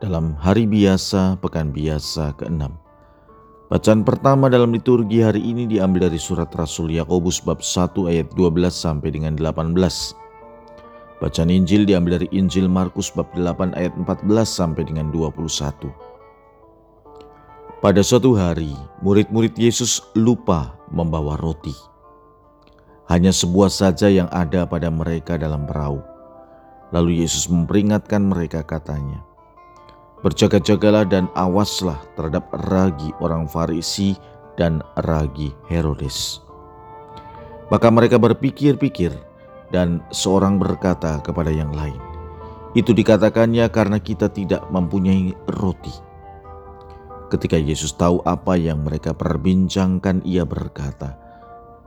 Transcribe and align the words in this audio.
dalam 0.00 0.32
hari 0.40 0.64
biasa 0.64 1.36
pekan 1.44 1.76
biasa 1.76 2.32
ke-6. 2.40 2.72
Bacaan 3.70 4.02
pertama 4.02 4.48
dalam 4.50 4.72
liturgi 4.72 5.22
hari 5.22 5.44
ini 5.44 5.68
diambil 5.68 6.10
dari 6.10 6.18
surat 6.18 6.50
Rasul 6.56 6.90
Yakobus 6.90 7.38
bab 7.44 7.62
1 7.62 8.10
ayat 8.10 8.32
12 8.34 8.72
sampai 8.72 9.12
dengan 9.14 9.36
18. 9.36 9.76
Bacaan 11.20 11.52
Injil 11.52 11.84
diambil 11.84 12.18
dari 12.18 12.28
Injil 12.32 12.66
Markus 12.66 13.12
bab 13.12 13.28
8 13.36 13.76
ayat 13.76 13.92
14 13.94 14.26
sampai 14.48 14.88
dengan 14.88 15.12
21. 15.12 15.92
Pada 17.84 18.00
suatu 18.00 18.34
hari, 18.34 18.72
murid-murid 19.04 19.54
Yesus 19.54 20.00
lupa 20.16 20.74
membawa 20.88 21.36
roti. 21.38 21.76
Hanya 23.06 23.36
sebuah 23.36 23.68
saja 23.68 24.08
yang 24.08 24.32
ada 24.32 24.64
pada 24.64 24.88
mereka 24.88 25.36
dalam 25.36 25.68
perahu. 25.68 26.00
Lalu 26.90 27.22
Yesus 27.22 27.46
memperingatkan 27.46 28.20
mereka 28.26 28.66
katanya, 28.66 29.22
Berjaga-jagalah 30.20 31.08
dan 31.08 31.32
awaslah 31.32 31.96
terhadap 32.12 32.44
ragi 32.68 33.08
orang 33.24 33.48
Farisi 33.48 34.12
dan 34.60 34.84
ragi 35.00 35.48
Herodes. 35.72 36.44
Maka 37.72 37.88
mereka 37.88 38.20
berpikir-pikir 38.20 39.16
dan 39.72 40.04
seorang 40.12 40.60
berkata 40.60 41.24
kepada 41.24 41.48
yang 41.48 41.72
lain, 41.72 41.96
itu 42.76 42.92
dikatakannya 42.92 43.64
karena 43.72 43.96
kita 43.96 44.28
tidak 44.28 44.68
mempunyai 44.68 45.32
roti. 45.56 45.94
Ketika 47.32 47.56
Yesus 47.56 47.94
tahu 47.94 48.20
apa 48.26 48.58
yang 48.60 48.84
mereka 48.84 49.14
perbincangkan, 49.14 50.20
ia 50.26 50.42
berkata, 50.44 51.16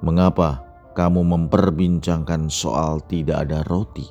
"Mengapa 0.00 0.64
kamu 0.96 1.20
memperbincangkan 1.20 2.48
soal 2.48 3.02
tidak 3.10 3.50
ada 3.50 3.60
roti? 3.68 4.06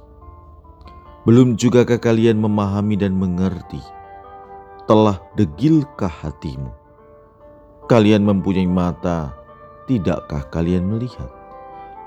Belum 1.23 1.57
juga 1.57 1.87
kalian 1.87 2.37
memahami 2.37 2.99
dan 2.99 3.17
mengerti?" 3.17 4.00
Telah 4.89 5.21
degilkah 5.37 6.11
hatimu? 6.11 6.71
Kalian 7.85 8.23
mempunyai 8.23 8.69
mata, 8.69 9.35
tidakkah 9.85 10.47
kalian 10.49 10.87
melihat? 10.87 11.27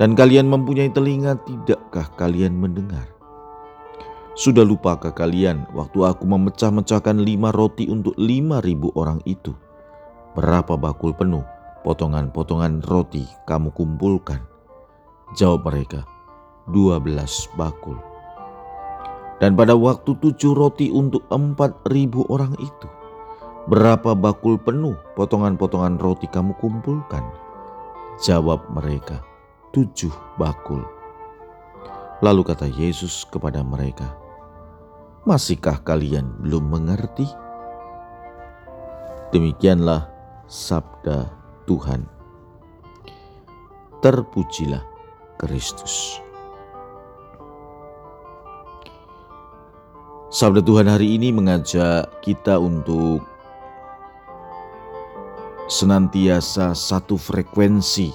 Dan 0.00 0.18
kalian 0.18 0.50
mempunyai 0.50 0.90
telinga, 0.90 1.38
tidakkah 1.46 2.10
kalian 2.18 2.56
mendengar? 2.56 3.06
Sudah 4.34 4.66
lupakah 4.66 5.14
kalian 5.14 5.70
waktu 5.70 6.02
aku 6.02 6.26
memecah-mecahkan 6.26 7.22
lima 7.22 7.54
roti 7.54 7.86
untuk 7.86 8.18
lima 8.18 8.58
ribu 8.58 8.90
orang 8.98 9.22
itu? 9.22 9.54
Berapa 10.34 10.74
bakul 10.74 11.14
penuh 11.14 11.46
potongan-potongan 11.86 12.82
roti 12.90 13.22
kamu 13.46 13.70
kumpulkan? 13.70 14.42
Jawab 15.38 15.70
mereka, 15.70 16.02
dua 16.66 16.98
belas 16.98 17.46
bakul. 17.54 18.13
Dan 19.42 19.58
pada 19.58 19.74
waktu 19.74 20.14
tujuh 20.18 20.54
roti 20.54 20.94
untuk 20.94 21.26
empat 21.28 21.90
ribu 21.90 22.22
orang 22.30 22.54
itu, 22.62 22.88
berapa 23.66 24.14
bakul 24.14 24.56
penuh 24.56 24.94
potongan-potongan 25.18 25.98
roti 25.98 26.30
kamu 26.30 26.54
kumpulkan? 26.62 27.26
Jawab 28.22 28.62
mereka, 28.70 29.20
tujuh 29.74 30.14
bakul. 30.38 30.86
Lalu 32.22 32.42
kata 32.46 32.70
Yesus 32.70 33.26
kepada 33.26 33.66
mereka, 33.66 34.14
Masihkah 35.24 35.80
kalian 35.80 36.36
belum 36.44 36.68
mengerti? 36.68 37.24
Demikianlah 39.32 40.06
sabda 40.44 41.32
Tuhan. 41.64 42.04
Terpujilah 44.04 44.84
Kristus. 45.40 46.23
Sabda 50.34 50.66
Tuhan 50.66 50.90
hari 50.90 51.14
ini 51.14 51.30
mengajak 51.30 52.10
kita 52.18 52.58
untuk 52.58 53.22
senantiasa 55.70 56.74
satu 56.74 57.14
frekuensi 57.14 58.10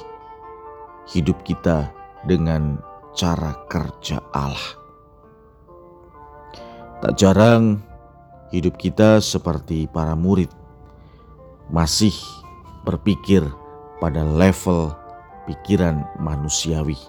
hidup 1.15 1.39
kita 1.47 1.87
dengan 2.27 2.83
cara 3.15 3.55
kerja 3.71 4.19
Allah. 4.35 4.67
Tak 6.99 7.15
jarang 7.15 7.79
hidup 8.51 8.75
kita 8.75 9.23
seperti 9.23 9.87
para 9.87 10.11
murid 10.11 10.51
masih 11.71 12.11
berpikir 12.83 13.47
pada 14.03 14.27
level 14.27 14.91
pikiran 15.47 16.03
manusiawi 16.19 16.99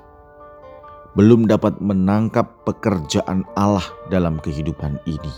belum 1.18 1.50
dapat 1.50 1.82
menangkap 1.82 2.62
pekerjaan 2.62 3.42
Allah 3.58 3.82
dalam 4.14 4.38
kehidupan 4.38 5.02
ini. 5.10 5.34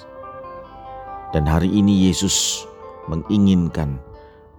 Dan 1.33 1.49
hari 1.49 1.72
ini 1.72 2.12
Yesus 2.12 2.69
menginginkan 3.09 3.97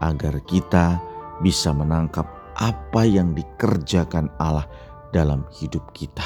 agar 0.02 0.42
kita 0.50 0.98
bisa 1.46 1.70
menangkap 1.70 2.26
apa 2.58 3.06
yang 3.06 3.38
dikerjakan 3.38 4.34
Allah 4.42 4.66
dalam 5.14 5.46
hidup 5.54 5.86
kita. 5.94 6.26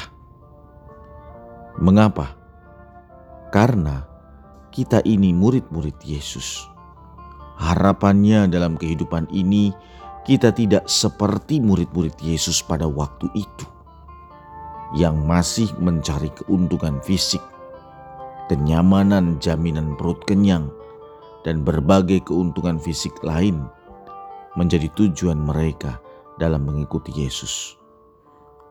Mengapa? 1.76 2.32
Karena 3.52 4.08
kita 4.72 5.04
ini 5.04 5.36
murid-murid 5.36 6.00
Yesus. 6.00 6.64
Harapannya 7.60 8.48
dalam 8.48 8.80
kehidupan 8.80 9.28
ini 9.36 9.68
kita 10.24 10.48
tidak 10.56 10.88
seperti 10.88 11.60
murid-murid 11.60 12.16
Yesus 12.24 12.64
pada 12.64 12.88
waktu 12.88 13.28
itu 13.36 13.77
yang 14.96 15.20
masih 15.28 15.68
mencari 15.76 16.32
keuntungan 16.32 17.00
fisik, 17.04 17.42
kenyamanan 18.48 19.36
jaminan 19.42 19.92
perut 20.00 20.20
kenyang, 20.24 20.72
dan 21.44 21.60
berbagai 21.64 22.24
keuntungan 22.24 22.80
fisik 22.80 23.12
lain 23.20 23.68
menjadi 24.56 24.88
tujuan 24.96 25.38
mereka 25.38 26.00
dalam 26.40 26.64
mengikuti 26.64 27.12
Yesus. 27.12 27.76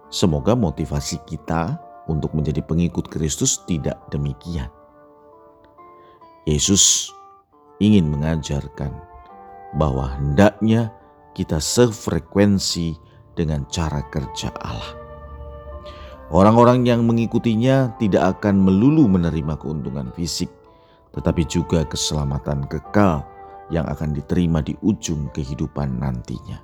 Semoga 0.08 0.56
motivasi 0.56 1.22
kita 1.28 1.78
untuk 2.08 2.32
menjadi 2.34 2.64
pengikut 2.64 3.12
Kristus 3.12 3.62
tidak 3.68 4.00
demikian. 4.10 4.72
Yesus 6.48 7.12
ingin 7.84 8.08
mengajarkan 8.08 8.96
bahwa 9.76 10.16
hendaknya 10.16 10.96
kita 11.36 11.60
sefrekuensi 11.60 12.98
dengan 13.38 13.68
cara 13.70 14.02
kerja 14.10 14.50
Allah. 14.64 14.97
Orang-orang 16.28 16.84
yang 16.84 17.08
mengikutinya 17.08 17.96
tidak 18.04 18.40
akan 18.40 18.60
melulu 18.60 19.08
menerima 19.08 19.56
keuntungan 19.64 20.12
fisik, 20.12 20.52
tetapi 21.16 21.48
juga 21.48 21.88
keselamatan 21.88 22.68
kekal 22.68 23.24
yang 23.72 23.88
akan 23.88 24.12
diterima 24.12 24.60
di 24.60 24.76
ujung 24.84 25.32
kehidupan 25.32 26.04
nantinya. 26.04 26.60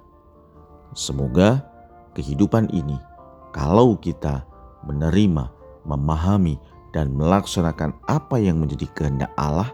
Semoga 0.92 1.64
kehidupan 2.12 2.76
ini, 2.76 3.00
kalau 3.56 3.96
kita 3.96 4.44
menerima, 4.84 5.48
memahami, 5.88 6.60
dan 6.92 7.16
melaksanakan 7.16 7.96
apa 8.12 8.38
yang 8.38 8.60
menjadi 8.60 8.86
kehendak 8.94 9.32
Allah, 9.40 9.72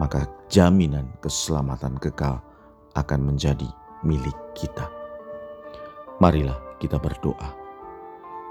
maka 0.00 0.24
jaminan 0.48 1.12
keselamatan 1.20 2.00
kekal 2.00 2.40
akan 2.96 3.20
menjadi 3.20 3.68
milik 4.00 4.34
kita. 4.56 4.88
Marilah 6.18 6.56
kita 6.80 6.96
berdoa. 6.96 7.59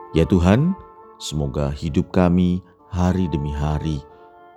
Ya 0.10 0.26
Tuhan, 0.26 0.74
semoga 1.22 1.70
hidup 1.70 2.10
kami 2.10 2.66
hari 2.90 3.30
demi 3.30 3.54
hari 3.54 4.02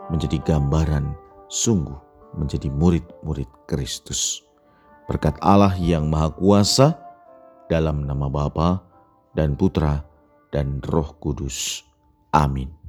menjadi 0.09 0.41
gambaran 0.41 1.13
sungguh 1.53 1.97
menjadi 2.33 2.73
murid-murid 2.73 3.49
Kristus. 3.69 4.41
Berkat 5.05 5.37
Allah 5.45 5.77
yang 5.77 6.09
Maha 6.09 6.33
Kuasa, 6.33 6.97
dalam 7.69 8.09
nama 8.09 8.33
Bapa 8.33 8.81
dan 9.37 9.53
Putra 9.53 10.01
dan 10.49 10.81
Roh 10.81 11.21
Kudus. 11.21 11.85
Amin. 12.33 12.82